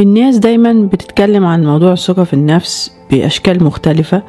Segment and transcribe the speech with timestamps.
[0.00, 4.22] الناس دايما بتتكلم عن موضوع الثقة في النفس بأشكال مختلفة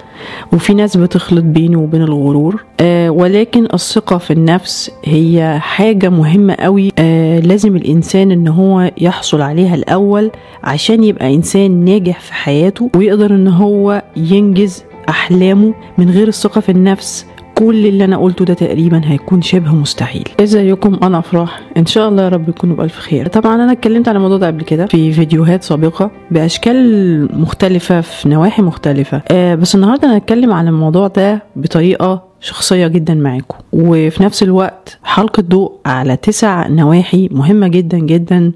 [0.53, 2.63] وفي ناس بتخلط بينه وبين الغرور.
[2.79, 6.91] آه ولكن الثقة في النفس هي حاجة مهمة قوي.
[6.99, 10.31] آه لازم الإنسان إن هو يحصل عليها الأول
[10.63, 16.69] عشان يبقى إنسان ناجح في حياته ويقدر إن هو ينجز أحلامه من غير الثقة في
[16.71, 17.25] النفس.
[17.61, 20.29] كل اللي أنا قلته ده تقريبا هيكون شبه مستحيل.
[20.39, 21.61] ازيكم أنا أفراح.
[21.77, 23.27] إن شاء الله يا رب تكونوا بألف خير.
[23.27, 28.61] طبعا أنا اتكلمت عن الموضوع ده قبل كده في فيديوهات سابقة بأشكال مختلفة في نواحي
[28.61, 29.21] مختلفة.
[29.31, 33.57] آه بس النهارده أنا هتكلم عن الموضوع ده بطريقة شخصية جدا معاكم.
[33.73, 38.51] وفي نفس الوقت حلقة ضوء على تسع نواحي مهمة جدا جدا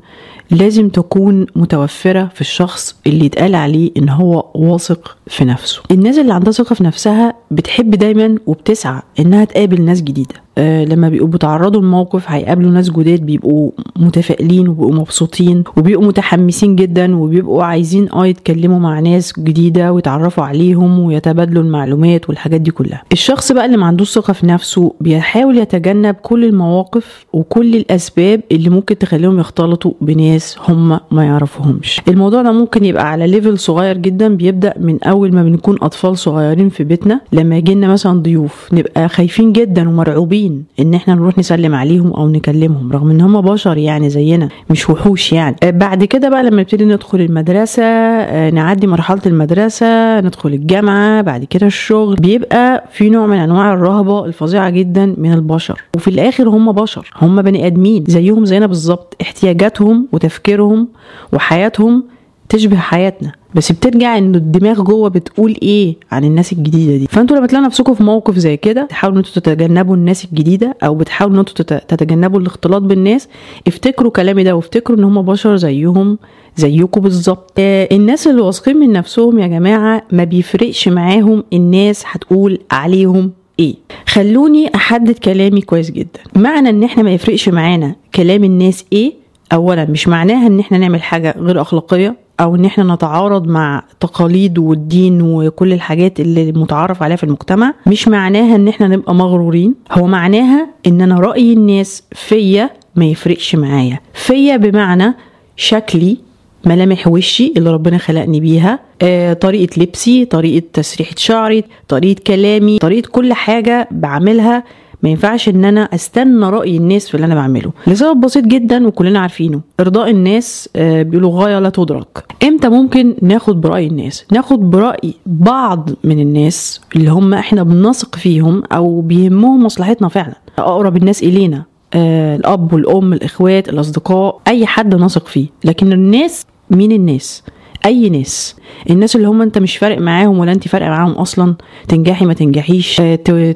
[0.52, 5.81] لازم تكون متوفرة في الشخص اللي يتقال عليه إن هو واثق في نفسه.
[5.91, 10.45] الناس اللي عندها ثقة في نفسها بتحب دايما وبتسعى إنها تقابل ناس جديدة.
[10.58, 17.64] لما بيبقوا بيتعرضوا لموقف هيقابلوا ناس جداد بيبقوا متفائلين وبيبقوا مبسوطين وبيبقوا متحمسين جدا وبيبقوا
[17.64, 23.02] عايزين آه يتكلموا مع ناس جديدة ويتعرفوا عليهم ويتبادلوا المعلومات والحاجات دي كلها.
[23.11, 28.70] الشخص بقى اللي ما عندوش ثقة في نفسه بيحاول يتجنب كل المواقف وكل الأسباب اللي
[28.70, 32.02] ممكن تخليهم يختلطوا بناس هم ما يعرفوهمش.
[32.08, 36.70] الموضوع ده ممكن يبقى على ليفل صغير جدا بيبدأ من أول ما بنكون أطفال صغيرين
[36.70, 37.22] في بيتنا.
[37.33, 40.45] لما يجي لنا مثلا ضيوف نبقى خايفين جدا ومرعوبين
[40.80, 45.34] إن إحنا نروح نسلم عليهم أو نكلمهم رغم إن هم بشر يعني زينا مش وحوش
[45.34, 45.56] يعني.
[45.64, 51.44] آه بعد كده بقى لما نبتدي ندخل المدرسة آه نعدي مرحلة المدرسة ندخل الجامعة بعد
[51.44, 55.82] كده الشغل بيبقى في نوع من أنواع الرهبة الفظيعة جدا من البشر.
[55.96, 60.88] وفي الآخر هم بشر هم بني آدمين زيهم زينا بالظبط احتياجاتهم وتفكيرهم
[61.34, 62.04] وحياتهم
[62.50, 63.32] تشبه حياتنا.
[63.56, 67.08] بس بترجع إن الدماغ جوه بتقول إيه عن الناس الجديدة دي.
[67.08, 70.96] فأنتوا لما تلاقوا نفسكم في موقف زي كده تحاولوا إن أنتوا تتجنبوا الناس الجديدة أو
[70.96, 73.28] بتحاولوا إن أنتوا تتجنبوا الاختلاط بالناس.
[73.68, 76.18] افتكروا كلامي ده وافتكروا إن هم بشر زيهم
[76.56, 77.52] زيكم بالظبط.
[77.58, 83.76] آه الناس اللي واثقين من نفسهم يا جماعة ما بيفرقش معاهم الناس هتقول عليهم إيه.
[84.08, 86.20] خلوني أحدد كلامي كويس جدا.
[86.36, 89.14] معنى إن إحنا ما يفرقش معانا كلام الناس إيه؟
[89.54, 92.24] اولا مش معناها إن إحنا نعمل حاجة غير أخلاقية.
[92.40, 98.08] أو إن إحنا نتعارض مع تقاليد والدين وكل الحاجات اللي متعارف عليها في المجتمع مش
[98.08, 99.76] معناها إن إحنا نبقى مغرورين.
[99.92, 104.00] هو معناها إن أنا رأي الناس فيا ما يفرقش معايا.
[104.14, 105.14] فيا بمعنى
[105.56, 106.18] شكلي
[106.66, 113.10] ملامح وشي اللي ربنا خلقني بيها آه، طريقة لبسي طريقة تسريحة شعري طريقة كلامي طريقة
[113.10, 114.64] كل حاجة بعملها
[115.05, 117.71] ما ينفعش إن أنا أستنى رأي الناس في اللي أنا بعمله.
[117.88, 119.61] لسبب بسيط جدا وكلنا عارفينه.
[119.80, 122.26] إرضاء الناس آه بيقولوا غاية لا تدرك.
[122.43, 128.63] إمتى ممكن ناخد برأي الناس؟ ناخد برأي بعض من الناس اللي هم إحنا بنثق فيهم
[128.71, 130.36] أو بيهمهم مصلحتنا فعلا.
[130.60, 131.63] أقرب الناس إلينا
[131.94, 135.48] آه الأب والأم الإخوات الأصدقاء أي حد نثق فيه.
[135.63, 137.44] لكن الناس مين الناس؟
[137.86, 138.56] أي ناس.
[138.90, 141.56] الناس اللي هم أنت مش فارق معاهم ولا أنت فارقة معاهم أصلا
[141.88, 143.01] تنجحي ما تنجحيش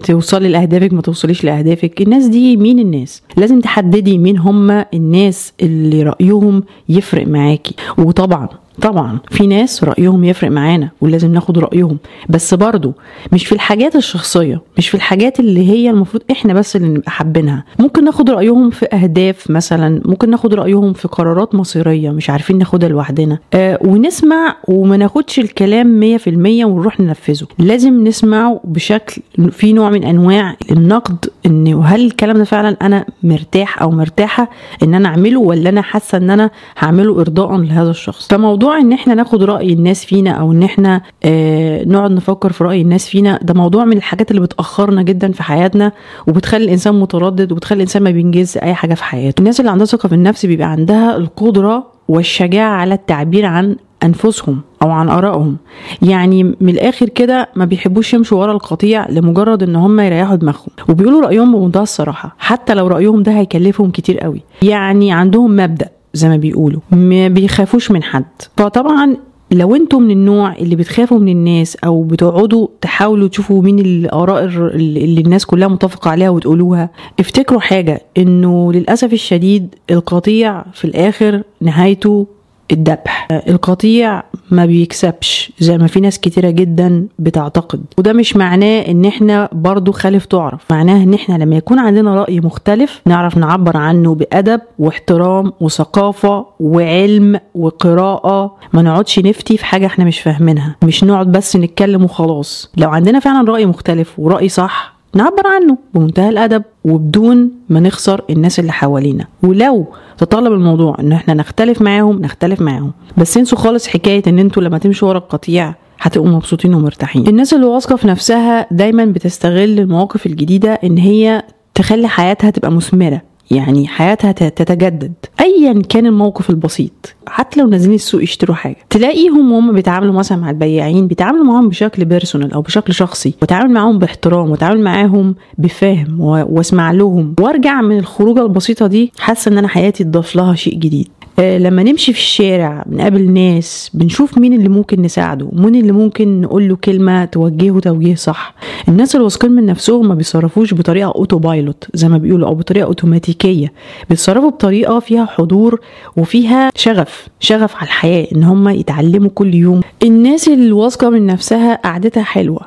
[0.04, 2.02] توصلي لأهدافك ما توصليش لأهدافك.
[2.02, 7.76] الناس دي مين الناس؟ لازم تحددي مين هم الناس اللي رأيهم يفرق معاكي.
[7.98, 8.48] وطبعا
[8.82, 11.98] طبعا في ناس رأيهم يفرق معانا ولازم ناخد رأيهم
[12.30, 12.94] بس برضو
[13.34, 17.64] مش في الحاجات الشخصية مش في الحاجات اللي هي المفروض إحنا بس اللي نبقى حابينها.
[17.80, 22.90] ممكن ناخد رأيهم في أهداف مثلا ممكن ناخد رأيهم في قرارات مصيرية مش عارفين ناخدها
[22.90, 23.40] لوحدنا.
[23.54, 27.48] آه ونسمع وما ناخدش الكلام مية في المية ونروح ننفذه.
[27.60, 33.82] لازم نسمعه بشكل في نوع من أنواع النقد إن هل الكلام ده فعلا أنا مرتاح
[33.82, 34.50] أو مرتاحة
[34.84, 36.50] إن أنا أعمله ولا أنا حاسة إن أنا
[36.80, 41.02] هعمله إرضاء لهذا الشخص؟ فموضوع موضوع إن إحنا ناخد رأي الناس فينا أو إن إحنا
[41.24, 45.44] آه نقعد نفكر في رأي الناس فينا ده موضوع من الحاجات اللي بتأخرنا جدا في
[45.44, 45.92] حياتنا
[46.28, 49.40] وبتخلي الإنسان متردد وبتخلي الإنسان ما بينجز أي حاجة في حياته.
[49.40, 54.92] الناس اللي عندها ثقة في النفس بيبقى عندها القدرة والشجاعة على التعبير عن أنفسهم أو
[54.92, 55.58] عن آرائهم.
[56.02, 60.68] يعني من الآخر كده ما بيحبوش يمشوا ورا القطيع لمجرد إن هم يريحوا دماغهم.
[60.90, 64.42] وبيقولوا رأيهم بمنتهى الصراحة حتى لو رأيهم ده هيكلفهم كتير قوي.
[64.62, 68.26] يعني عندهم مبدأ زي ما بيقولوا ما بيخافوش من حد.
[68.58, 69.18] فطبعا
[69.52, 75.22] لو أنتم من النوع اللي بتخافوا من الناس أو بتقعدوا تحاولوا تشوفوا مين الآراء اللي
[75.22, 82.28] الناس كلها متفقة عليها وتقولوها افتكروا حاجة إنه للأسف الشديد القطيع في الآخر نهايته
[82.72, 83.28] الذبح.
[83.32, 87.82] القطيع ما بيكسبش زي ما في ناس كتيرة جدا بتعتقد.
[87.98, 90.62] وده مش معناه إن إحنا برضو خالف تعرف.
[90.72, 97.40] معناه إن إحنا لما يكون عندنا رأي مختلف نعرف نعبر عنه بأدب واحترام وثقافة وعلم
[97.56, 98.56] وقراءة.
[98.74, 100.76] ما نقعدش نفتي في حاجة إحنا مش فاهمينها.
[100.84, 102.72] مش نقعد بس نتكلم وخلاص.
[102.78, 108.60] لو عندنا فعلا رأي مختلف ورأي صح نعبر عنه بمنتهى الأدب وبدون ما نخسر الناس
[108.60, 109.28] اللي حوالينا.
[109.44, 109.86] ولو
[110.18, 112.92] تطلب الموضوع إن إحنا نختلف معاهم نختلف معاهم.
[113.18, 117.28] بس انسوا خالص حكاية إن أنتوا لما تمشوا ورا القطيع هتبقوا مبسوطين ومرتاحين.
[117.28, 121.44] الناس اللي واثقة في نفسها دايما بتستغل المواقف الجديدة إن هي
[121.76, 123.22] تخلي حياتها تبقى مثمرة.
[123.52, 125.14] يعني حياتها تتجدد.
[125.42, 130.50] ايا كان الموقف البسيط حتى لو نازلين السوق يشتروا حاجة تلاقيهم وهم بيتعاملوا مثلا مع
[130.50, 136.92] البياعين بيتعاملوا معاهم بشكل بيرسونال أو بشكل شخصي وتعامل معاهم باحترام وتعامل معاهم بفهم واسمع
[136.92, 137.36] لهم.
[137.40, 141.08] وأرجع من الخروجة البسيطة دي حاسة إن أنا حياتي اتضاف لها شيء جديد.
[141.40, 146.70] لما نمشي في الشارع بنقابل ناس بنشوف مين اللي ممكن نساعده مين اللي ممكن نقول
[146.70, 148.56] له كلمة توجهه توجيه صح.
[148.88, 152.86] الناس اللي واثقين من نفسهم ما بيتصرفوش بطريقة auto pilot زي ما بيقولوا أو بطريقة
[152.86, 153.74] اوتوماتيكية
[154.10, 155.82] بيتصرفوا بطريقة فيها حضور
[156.18, 159.82] وفيها شغف شغف على الحياة إن هم يتعلموا كل يوم.
[160.04, 162.62] الناس اللي واثقة من نفسها قعدتها حلوة.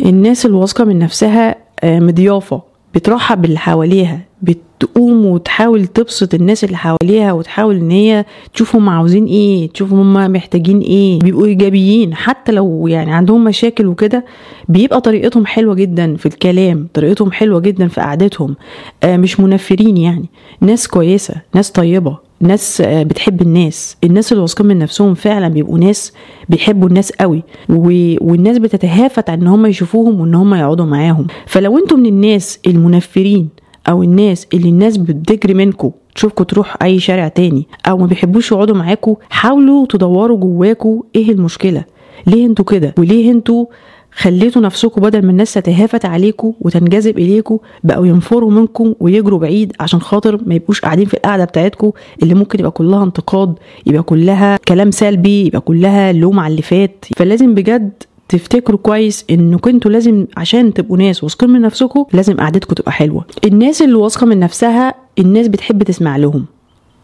[0.00, 2.71] الناس اللي واثقة من نفسها آه، مضيافة.
[2.94, 8.24] بترحب باللي حواليها بتقوم وتحاول تبسط الناس اللي حواليها وتحاول إن هي
[8.54, 12.14] تشوف هم عاوزين إيه تشوف هم محتاجين إيه بيبقوا إيجابيين.
[12.14, 14.24] حتى لو يعني عندهم مشاكل وكده
[14.68, 18.56] بيبقى طريقتهم حلوة جدا في الكلام طريقتهم حلوة جدا في قعدتهم.
[19.02, 20.26] آه مش منفرين يعني.
[20.60, 22.18] ناس كويسة ناس طيبة.
[22.42, 23.96] ناس آه، بتحب الناس.
[24.04, 26.12] الناس اللي واثقين من نفسهم فعلا بيبقوا ناس
[26.48, 31.26] بيحبوا الناس قوي والناس بتتهافت إن هم يشوفوهم وإن هم يقعدوا معاهم.
[31.46, 33.48] فلو أنتم من الناس المنفرين
[33.88, 38.76] أو الناس اللي الناس بتجري منكم تشوفكم تروح أي شارع تاني أو ما بيحبوش يقعدوا
[38.76, 41.84] معاكم حاولوا تدوروا جواكم إيه المشكلة؟
[42.26, 43.66] ليه أنتوا كده؟ وليه أنتوا
[44.14, 50.00] خليتوا نفسكم بدل ما الناس تتهافت عليكم وتنجذب إليكم بقوا ينفروا منكم ويجروا بعيد عشان
[50.00, 51.90] خاطر ما يبقوش قاعدين في القعدة بتاعتكم
[52.22, 53.54] اللي ممكن يبقى كلها انتقاد
[53.86, 57.04] يبقى كلها كلام سلبي يبقى كلها لوم على اللي فات.
[57.16, 57.90] فلازم بجد
[58.28, 63.24] تفتكروا كويس إنكم أنتوا لازم عشان تبقوا ناس واثقين من نفسكم لازم قعدتكم تبقى حلوة.
[63.44, 66.44] الناس اللي واثقة من نفسها الناس بتحب تسمع لهم.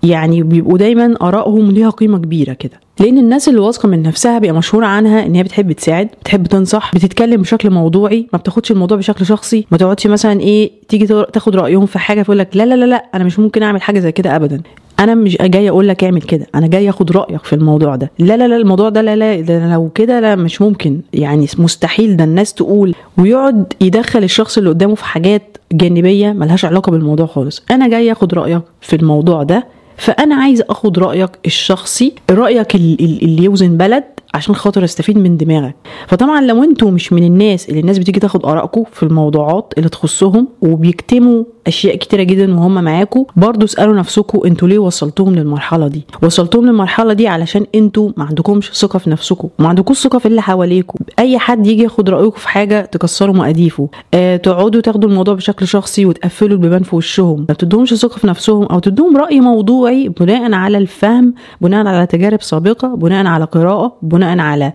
[0.02, 2.80] يعني بيبقوا دايما آرائهم ليها قيمة كبيرة كده.
[3.00, 6.94] لأن الناس اللي واثقة من نفسها بيبقى مشهور عنها إن هي بتحب تساعد بتحب تنصح
[6.94, 11.86] بتتكلم بشكل موضوعي ما بتاخدش الموضوع بشكل شخصي ما تقعدش مثلا إيه تيجي تاخد رأيهم
[11.86, 14.36] في حاجة تقول لك لا لا لا لا أنا مش ممكن أعمل حاجة زي كده
[14.36, 14.60] ابدا.
[15.00, 18.10] أنا مش جاي أقول لك اعمل كده أنا جاي أخد رأيك في الموضوع ده.
[18.18, 21.00] لا لا لا الموضوع ده لا لا ده لو كده لا مش ممكن.
[21.14, 22.94] يعني مستحيل ده الناس تقول.
[23.18, 27.62] ويقعد يدخل الشخص اللي قدامه في حاجات جانبية ملهاش علاقة بالموضوع خالص.
[27.70, 29.66] أنا جاي أخد رأيك في الموضوع ده
[29.98, 34.04] فأنا عايزة أخد رأيك الشخصي رأيك اللي يوزن بلد
[34.34, 35.75] عشان خاطر استفيد من دماغك.
[36.06, 40.48] فطبعا لو أنتوا مش من الناس اللي الناس بتيجي تاخد ارائكم في الموضوعات اللي تخصهم
[40.62, 46.04] وبيكتموا أشياء كتيرة جدا وهم معاكم برضو اسألوا نفسكم أنتوا ليه وصلتوهم للمرحلة دي.
[46.22, 50.42] وصلتوهم للمرحلة دي علشان أنتوا ما عندكمش ثقة في نفسكم وما عندكوش ثقة في اللي
[50.42, 53.88] حواليكم أي حد يجي ياخد رايكم في حاجة تكسروا مقاديفه.
[54.14, 57.46] آه تقعدوا تاخدوا الموضوع بشكل شخصي وتقفلوا البيبان في وشهم.
[57.48, 62.42] ما تدوهمش ثقة في نفسهم أو تدوهم رأي موضوعي بناء على الفهم بناء على تجارب
[62.42, 64.73] سابقة بناء على قراءة بناء على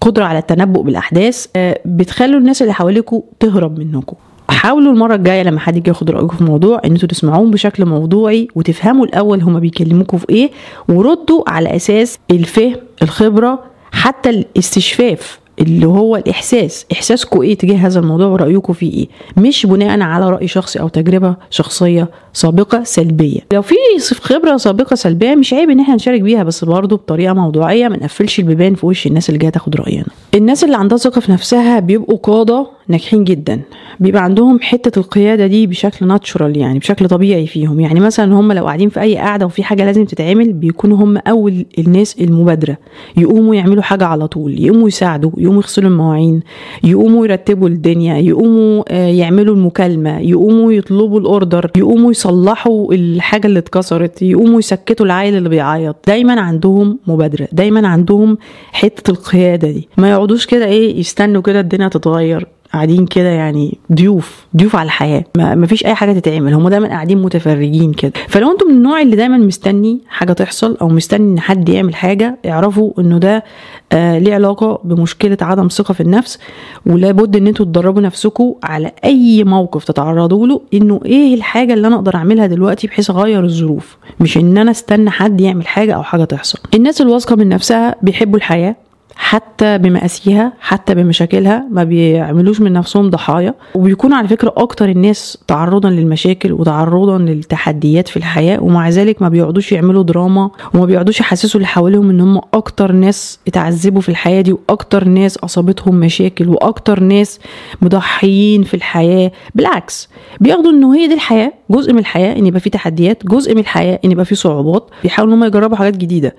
[0.00, 4.16] قدرة على التنبؤ بالأحداث آه بتخلوا الناس اللي حواليكم تهرب منكم
[4.50, 8.48] حاولوا المرة الجاية لما حد يجي ياخد رأيكم في موضوع إن أنتوا تسمعوهم بشكل موضوعي
[8.54, 10.50] وتفهموا الأول هما بيكلموكوا في إيه
[10.88, 13.62] وردوا على أساس الفهم الخبرة
[13.92, 15.38] حتى الاستشفاف.
[15.60, 16.86] اللي هو الإحساس.
[16.92, 21.36] احساسكم إيه تجاه هذا الموضوع ورايكم فيه إيه؟ مش بناء على رأي شخصي أو تجربة
[21.50, 23.40] شخصية سابقة سلبية.
[23.52, 23.74] لو في
[24.20, 28.38] خبرة سابقة سلبية مش عيب إن إحنا نشارك بيها بس برضه بطريقة موضوعية ما نقفلش
[28.38, 30.04] البيبان في وش الناس اللي جاية تاخد رأينا.
[30.34, 33.60] الناس اللي عندها ثقة في نفسها بيبقوا قادة ناجحين جدا.
[34.00, 37.80] بيبقى عندهم حتة القيادة دي بشكل ناتشورال يعني بشكل طبيعي فيهم.
[37.80, 41.64] يعني مثلا هم لو قاعدين في أي قعده وفي حاجة لازم تتعمل بيكونوا هم أول
[41.78, 42.76] الناس المبادرة.
[43.16, 46.42] يقوموا يعملوا حاجة على طول يقوموا يساعدوا يقوموا يغسلوا المواعين
[46.84, 54.22] يقوموا يرتبوا الدنيا يقوموا آه، يعملوا المكالمة يقوموا يطلبوا الأوردر يقوموا يصلحوا الحاجة اللي اتكسرت
[54.22, 55.96] يقوموا يسكتوا العيل اللي بيعيط.
[56.06, 58.38] دايما عندهم مبادرة دايما عندهم
[58.72, 59.88] حتة القيادة دي.
[59.98, 62.46] ما يقعدوش كده إيه يستنوا كده الدنيا تتغير.
[62.72, 65.24] قاعدين كده يعني ضيوف ضيوف على الحياة.
[65.36, 66.54] ما فيش أي حاجة تتعمل.
[66.54, 68.12] هم دايما قاعدين متفرجين كده.
[68.28, 72.38] فلو أنتم من النوع اللي دايما مستني حاجة تحصل أو مستني إن حد يعمل حاجة
[72.46, 73.44] اعرفوا إنه ده
[73.92, 76.38] آه ليه علاقة بمشكلة عدم ثقة في النفس.
[76.86, 81.96] ولابد إن أنتوا تدربوا نفسكم على أي موقف تتعرضوا له إنه إيه الحاجة اللي أنا
[81.96, 83.96] أقدر أعملها دلوقتي بحيث أغير الظروف.
[84.20, 86.58] مش إن أنا أستنى حد يعمل حاجة أو حاجة تحصل.
[86.74, 88.76] الناس الواثقة من نفسها بيحبوا الحياة.
[89.18, 93.54] حتى بمقاسيها حتى بمشاكلها ما بيعملوش من نفسهم ضحايا.
[93.74, 99.72] وبيكونوا على فكرة أكتر الناس تعرضا للمشاكل وتعرضا للتحديات في الحياة ومع ذلك ما بيقعدوش
[99.72, 104.52] يعملوا دراما وما بيقعدوش يحسسوا اللي حواليهم إن هم أكتر ناس اتعذبوا في الحياة دي
[104.52, 107.40] وأكتر ناس أصابتهم مشاكل وأكتر ناس
[107.82, 109.32] مضحيين في الحياة.
[109.54, 110.08] بالعكس
[110.40, 113.98] بياخدوا انه هي دي الحياة جزء من الحياة إن يبقى في تحديات جزء من الحياة
[114.04, 114.90] إن يبقى في صعوبات.
[115.02, 116.34] بيحاولوا إن هم يجربوا حاجات جديدة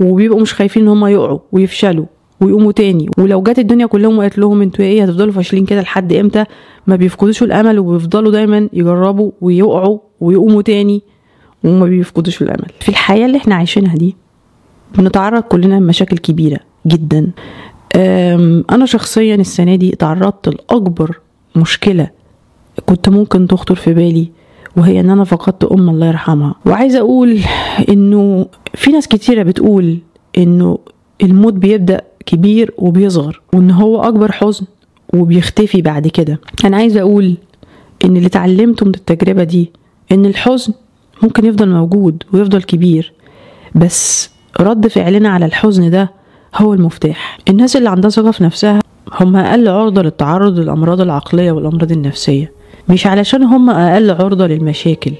[0.00, 2.04] وبيبقوا مش خايفين إن هم يقعوا ويفشلوا.
[2.40, 3.08] ويقوموا تاني.
[3.18, 6.44] ولو جت الدنيا كلهم وقالت لهم أنتوا إيه هتفضلوا فاشلين كده لحد إمتى؟
[6.86, 11.02] ما بيفقدوش الامل وبيفضلوا دايما يجربوا ويقعوا ويقوموا تاني
[11.64, 12.66] وما بيفقدوش الامل.
[12.80, 14.16] في الحياة اللي إحنا عايشينها دي
[14.98, 17.30] بنتعرض كلنا لمشاكل كبيرة جدا.
[18.70, 21.18] أنا شخصيا السنة دي تعرضت لأكبر
[21.56, 22.10] مشكلة
[22.86, 24.30] كنت ممكن تخطر في بالي
[24.76, 26.54] وهي إن أنا فقدت أم الله يرحمها.
[26.66, 27.38] وعايزه أقول
[27.88, 29.98] إنه في ناس كتيرة بتقول
[30.38, 30.78] إنه
[31.22, 34.66] الموت بيبدأ كبير وبيصغر وإن هو أكبر حزن
[35.14, 36.40] وبيختفي بعد كده.
[36.64, 37.36] أنا عايزة أقول
[38.04, 39.70] إن اللي اتعلمته من التجربة دي
[40.12, 40.72] إن الحزن
[41.22, 43.12] ممكن يفضل موجود ويفضل كبير
[43.74, 46.10] بس رد فعلنا على الحزن ده
[46.56, 47.38] هو المفتاح.
[47.48, 48.78] الناس اللي عندها ثقة في نفسها
[49.20, 52.52] هم أقل عرضة للتعرض للأمراض العقلية والأمراض النفسية
[52.88, 55.12] مش علشان هم أقل عرضة للمشاكل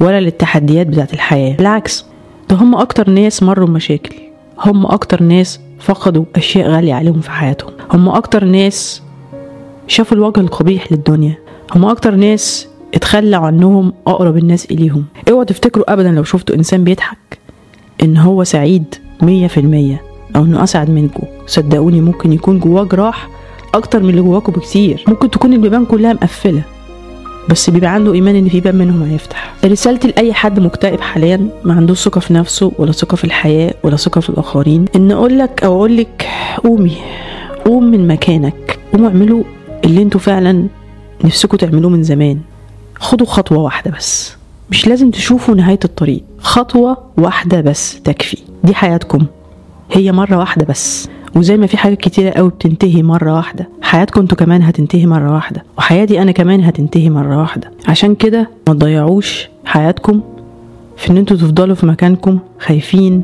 [0.00, 2.04] ولا للتحديات بتاعت الحياة بالعكس
[2.50, 4.14] ده هم أكتر ناس مروا بمشاكل
[4.60, 7.70] هم أكتر ناس فقدوا أشياء غالية عليهم في حياتهم.
[7.92, 9.02] هم أكتر ناس
[9.86, 11.38] شافوا الوجه القبيح للدنيا.
[11.74, 15.04] هم أكتر ناس اتخلوا عنهم أقرب الناس إليهم.
[15.30, 17.38] اوعوا تفتكروا ابدا لو شفتوا إنسان بيضحك
[18.02, 20.02] إن هو سعيد مية في المية
[20.36, 21.26] أو إنه أسعد منكم.
[21.46, 23.28] صدقوني ممكن يكون جواه جراح
[23.74, 25.04] أكتر من اللي جواكم بكتير.
[25.08, 26.62] ممكن تكون البيبان كلها مقفلة.
[27.50, 29.54] بس بيبقى عنده إيمان إن في باب منهم هيفتح.
[29.64, 33.96] رسالتي لأي حد مكتئب حاليا ما عندوش ثقة في نفسه ولا ثقة في الحياة ولا
[33.96, 34.84] ثقة في الآخرين.
[34.96, 36.28] إن أقول لك أو أقول لك
[36.64, 36.96] قومي
[37.64, 38.78] قوم من مكانك.
[38.92, 39.42] قوموا اعملوا
[39.84, 40.66] اللي أنتوا فعلا
[41.24, 42.38] نفسكم تعملوه من زمان.
[43.00, 44.36] خدوا خطوة واحدة بس.
[44.70, 46.22] مش لازم تشوفوا نهاية الطريق.
[46.38, 48.38] خطوة واحدة بس تكفي.
[48.64, 49.26] دي حياتكم.
[49.92, 51.08] هي مرة واحدة بس.
[51.36, 53.68] وزي ما في حاجات كتيرة قوي بتنتهي مرة واحدة.
[53.82, 55.64] حياتكم أنتوا كمان هتنتهي مرة واحدة.
[55.78, 57.70] وحياتي أنا كمان هتنتهي مرة واحدة.
[57.88, 60.20] عشان كده ما تضيعوش حياتكم
[60.96, 63.22] في إن أنتوا تفضلوا في مكانكم خايفين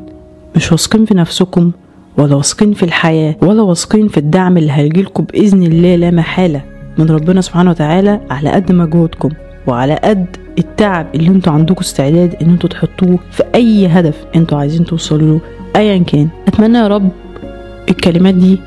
[0.57, 1.71] مش واثقين في نفسكم
[2.19, 6.61] ولا واثقين في الحياة ولا واثقين في الدعم اللي هيجيلكم بإذن الله لا محالة
[6.99, 9.29] من ربنا سبحانه وتعالى على قد مجهودكم
[9.67, 10.27] وعلى قد
[10.59, 15.41] التعب اللي أنتوا عندكم استعداد إن أنتوا تحطوه في أي هدف أنتوا عايزين توصلوا له.
[15.77, 16.29] ايا كان.
[16.49, 17.09] أتمنى يا رب
[17.89, 18.61] الكلمات دي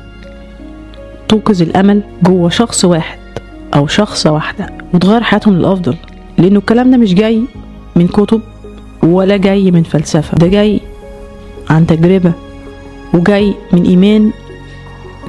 [1.28, 3.18] توقظ الأمل جوه شخص واحد
[3.74, 5.96] أو شخصة واحدة وتغير حياتهم للأفضل
[6.38, 7.42] لأنه الكلام ده مش جاي
[7.96, 8.40] من كتب
[9.02, 10.80] ولا جاي من فلسفة ده جاي
[11.70, 12.32] عن تجربة
[13.14, 14.30] وجاي من إيمان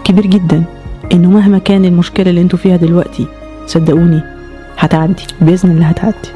[0.03, 0.63] كبير جدا
[1.13, 3.25] إنه مهما كان المشكلة اللي أنتوا فيها دلوقتي
[3.67, 4.21] صدقوني
[4.77, 6.29] هتعدي بإذن الله هتعدي.